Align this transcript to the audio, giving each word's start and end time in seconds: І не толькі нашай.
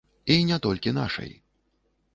І 0.35 0.37
не 0.51 0.57
толькі 0.67 0.95
нашай. 0.99 1.31